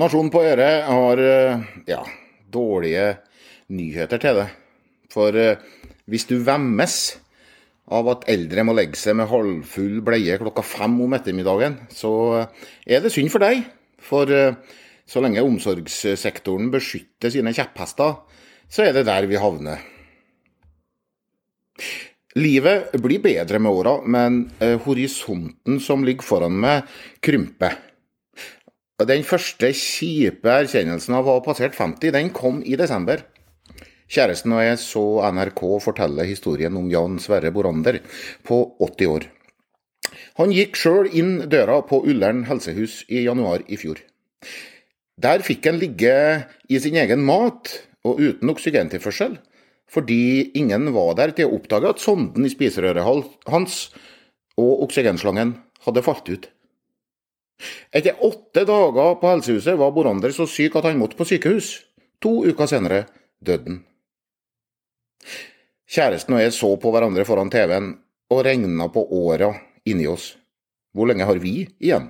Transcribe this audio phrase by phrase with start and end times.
[0.00, 2.00] Nasjonen på Øre har eh, ja,
[2.48, 3.18] dårlige
[3.74, 4.46] nyheter til det.
[5.12, 5.58] For eh,
[6.08, 6.94] hvis du vemmes
[7.90, 12.70] av at eldre må legge seg med halvfull bleie klokka fem om ettermiddagen, så eh,
[12.96, 13.66] er det synd for deg.
[14.00, 14.30] For
[15.10, 18.22] så lenge omsorgssektoren beskytter sine kjepphester,
[18.72, 19.82] så er det der vi havner.
[22.40, 24.40] Livet blir bedre med åra, men
[24.86, 26.88] horisonten som ligger foran meg,
[27.20, 27.76] krymper.
[29.00, 33.22] Den første kjipe erkjennelsen av å ha passert 50, den kom i desember.
[34.10, 38.00] Kjæresten og jeg så NRK fortelle historien om Jan Sverre Borander
[38.44, 39.24] på 80 år.
[40.36, 44.02] Han gikk sjøl inn døra på Ullern helsehus i januar i fjor.
[45.20, 46.14] Der fikk han ligge
[46.68, 47.72] i sin egen mat
[48.04, 49.38] og uten oksygentilførsel,
[49.88, 53.06] fordi ingen var der til å oppdage at sonden i spiserøret
[53.48, 53.82] hans
[54.60, 55.56] og oksygenslangen
[55.86, 56.50] hadde falt ut.
[57.92, 61.78] Etter åtte dager på helsehuset var Borander så syk at han måtte på sykehus.
[62.20, 63.04] To uker senere
[63.40, 63.80] døde han.
[65.90, 67.92] Kjæresten og jeg så på hverandre foran TV-en
[68.30, 69.50] og regna på åra
[69.90, 70.36] inni oss.
[70.94, 72.06] Hvor lenge har vi igjen?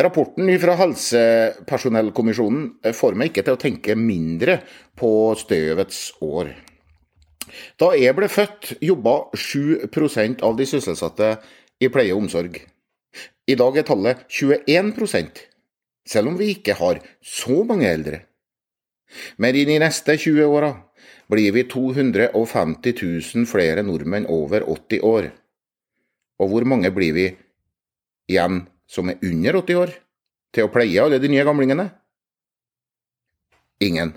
[0.00, 4.60] Rapporten fra Helsepersonellkommisjonen får meg ikke til å tenke mindre
[4.96, 6.52] på støvets år.
[7.80, 11.34] Da jeg ble født, jobba 7% av de sysselsatte
[11.80, 12.60] i pleie og omsorg.
[13.50, 14.92] I dag er tallet 21
[16.06, 18.22] selv om vi ikke har så mange eldre.
[19.38, 20.70] Men i de neste 20 åra
[21.30, 22.94] blir vi 250
[23.34, 25.30] 000 flere nordmenn over 80 år.
[26.40, 27.26] Og hvor mange blir vi
[28.30, 29.92] igjen som er under 80 år,
[30.50, 31.86] til å pleie alle de nye gamlingene?
[33.86, 34.16] Ingen.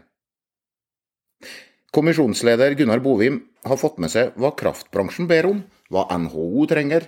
[1.94, 5.60] Kommisjonsleder Gunnar Bovim har fått med seg hva kraftbransjen ber om,
[5.94, 7.06] hva NHO trenger,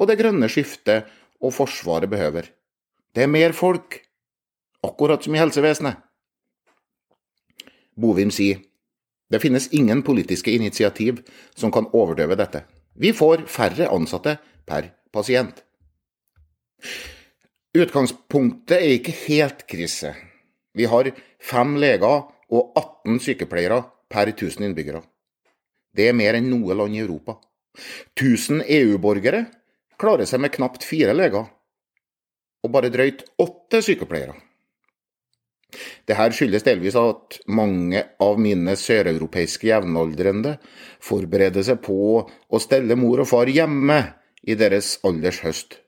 [0.00, 1.10] og det grønne skiftet
[1.42, 2.48] og Forsvaret behøver.
[3.14, 3.98] Det er mer folk,
[4.82, 5.98] akkurat som i helsevesenet.
[7.98, 8.62] Bovim sier
[9.32, 11.22] det finnes ingen politiske initiativ
[11.56, 12.64] som kan overdøve dette.
[12.94, 14.36] Vi får færre ansatte
[14.68, 15.62] per pasient.
[17.72, 20.12] Utgangspunktet er ikke helt krise.
[20.76, 21.08] Vi har
[21.40, 23.80] fem leger og 18 sykepleiere
[24.12, 25.00] per 1000 innbyggere.
[25.96, 27.38] Det er mer enn noe land i Europa.
[28.20, 29.46] 1000 EU-borgere
[30.02, 31.46] klarer seg med knapt fire leger
[32.62, 34.34] og bare drøyt åtte sykepleiere.
[36.06, 40.58] Dette skyldes delvis at mange av mine søreuropeiske jevnaldrende
[41.02, 44.00] forbereder seg på å stelle mor og far hjemme
[44.42, 45.78] i deres alders høst.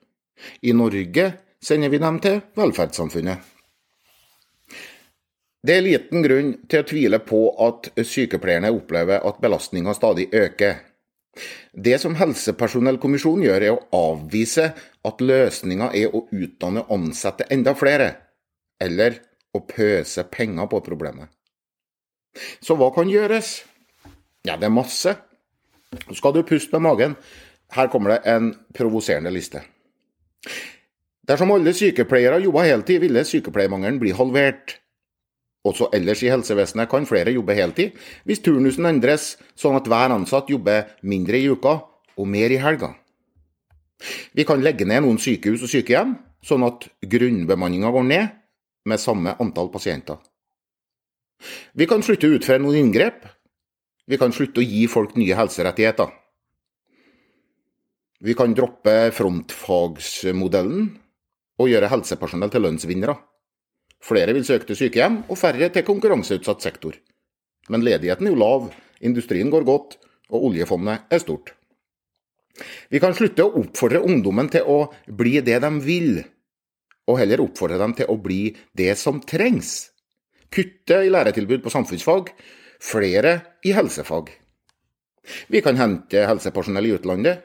[0.64, 1.26] I Norge
[1.64, 3.50] sender vi dem til velferdssamfunnet.
[5.64, 10.82] Det er liten grunn til å tvile på at sykepleierne opplever at belastninga stadig øker.
[11.74, 14.70] Det som Helsepersonellkommisjonen gjør, er å avvise
[15.04, 18.10] at løsninga er å utdanne og ansette enda flere,
[18.82, 19.18] eller
[19.54, 21.30] å pøse penger på problemet.
[22.62, 23.60] Så hva kan gjøres?
[24.44, 25.16] Ja, det er masse.
[26.12, 27.18] Skal du puste med magen?
[27.74, 29.62] Her kommer det en provoserende liste.
[31.24, 34.76] Dersom alle sykepleiere jobba heltid, ville sykepleiermangelen bli halvert.
[35.64, 37.94] Også ellers i helsevesenet kan flere jobbe heltid,
[38.28, 41.78] hvis turnusen endres sånn at hver ansatt jobber mindre i uka
[42.20, 42.92] og mer i helga.
[44.36, 48.34] Vi kan legge ned noen sykehus og sykehjem, sånn at grunnbemanninga går ned
[48.84, 50.18] med samme antall pasienter.
[51.72, 53.24] Vi kan slutte å utføre noen inngrep.
[54.04, 56.12] Vi kan slutte å gi folk nye helserettigheter.
[58.24, 60.90] Vi kan droppe frontfagsmodellen
[61.60, 63.16] og gjøre helsepersonell til lønnsvinnere.
[64.04, 66.96] Flere vil søke til sykehjem, og færre til konkurranseutsatt sektor.
[67.72, 68.66] Men ledigheten er jo lav,
[69.00, 69.96] industrien går godt,
[70.28, 71.54] og oljefondet er stort.
[72.92, 74.78] Vi kan slutte å oppfordre ungdommen til å
[75.08, 76.20] bli det de vil,
[77.08, 79.90] og heller oppfordre dem til å bli det som trengs.
[80.54, 82.30] Kutte i læretilbud på samfunnsfag,
[82.84, 84.30] flere i helsefag.
[85.48, 87.40] Vi kan hente helsepersonell i utlandet.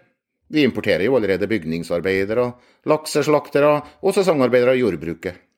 [0.52, 2.52] Vi importerer jo allerede bygningsarbeidere,
[2.90, 5.48] lakseslaktere og sesongarbeidere i jordbruket.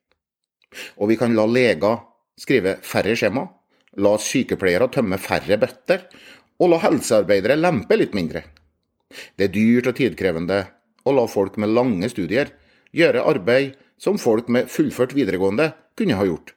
[1.00, 2.00] Og vi kan la leger
[2.40, 3.46] skrive færre skjema,
[4.00, 6.06] la sykepleiere tømme færre bøtter,
[6.62, 8.44] og la helsearbeidere lempe litt mindre.
[9.36, 10.62] Det er dyrt og tidkrevende
[11.04, 12.54] å la folk med lange studier
[12.96, 16.54] gjøre arbeid som folk med fullført videregående kunne ha gjort.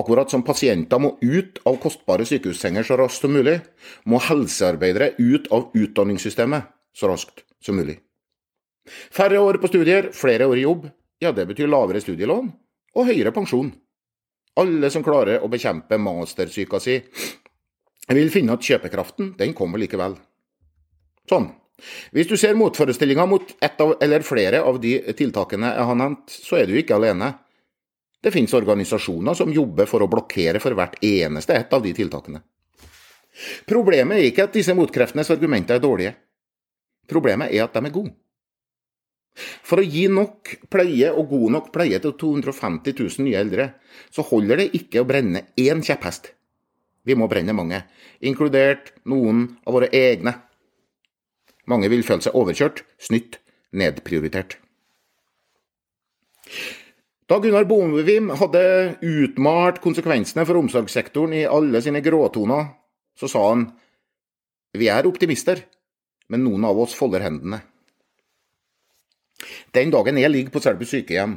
[0.00, 3.58] Akkurat som pasienter må ut av kostbare sykehussenger så raskt som mulig,
[4.08, 7.98] må helsearbeidere ut av utdanningssystemet så raskt som mulig.
[9.12, 10.86] Færre år på studier, flere år i jobb,
[11.20, 12.52] ja, det betyr lavere studielån
[12.96, 13.70] og høyere pensjon.
[14.56, 16.96] Alle som klarer å bekjempe mastersyka si,
[18.08, 20.16] vil finne at kjøpekraften, den kommer likevel.
[21.28, 21.52] Sånn,
[22.10, 26.56] Hvis du ser motforestillinger mot ett eller flere av de tiltakene jeg har nevnt, så
[26.56, 27.34] er du ikke alene.
[28.24, 32.40] Det finnes organisasjoner som jobber for å blokkere for hvert eneste ett av de tiltakene.
[33.68, 36.14] Problemet er ikke at disse motkreftenes argumenter er dårlige.
[37.06, 38.14] Problemet er at de er gode.
[39.36, 43.68] For å gi nok pleie og god nok pleie til 250 000 nye eldre,
[44.10, 46.32] så holder det ikke å brenne én kjepphest.
[47.06, 47.84] Vi må brenne mange,
[48.24, 50.32] inkludert noen av våre egne.
[51.70, 53.38] Mange vil føle seg overkjørt, snytt,
[53.76, 54.56] nedprioritert.
[57.26, 58.62] Da Gunnar Bomvim hadde
[59.02, 62.68] utmalt konsekvensene for omsorgssektoren i alle sine gråtoner,
[63.18, 63.66] så sa han
[64.76, 65.62] vi er optimister,
[66.30, 67.62] men noen av oss folder hendene.
[69.76, 71.36] Den dagen jeg ligger på Selbu sykehjem,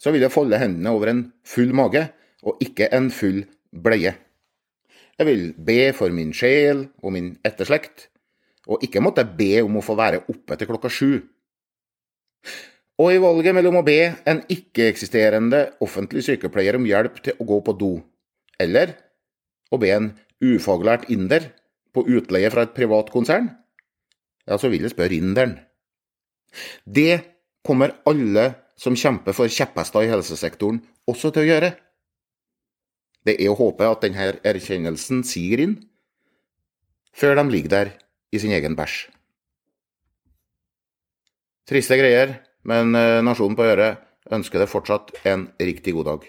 [0.00, 2.08] så vil jeg folde hendene over en full mage,
[2.42, 3.44] og ikke en full
[3.84, 4.14] bleie.
[5.18, 8.08] Jeg vil be for min sjel og min etterslekt,
[8.66, 11.12] og ikke måtte be om å få være oppe til klokka sju.
[13.02, 13.98] Og i valget mellom å be
[14.30, 17.92] en ikke-eksisterende offentlig sykepleier om hjelp til å gå på do,
[18.58, 18.96] eller
[19.74, 20.10] å be en
[20.44, 21.50] ufaglært inder
[21.94, 23.52] på utleie fra et privat konsern,
[24.44, 25.56] ja, så vil jeg spørre inderen.
[26.84, 27.33] Det
[27.66, 28.50] kommer alle
[28.80, 31.72] som kjemper for kjepphester i helsesektoren, også til å gjøre.
[33.24, 35.76] Det er å håpe at denne erkjennelsen siger inn,
[37.14, 37.92] før de ligger der
[38.34, 39.06] i sin egen bæsj.
[41.64, 42.34] Triste greier,
[42.68, 44.02] men eh, Nasjonen på øret
[44.34, 46.26] ønsker deg fortsatt en riktig god dag.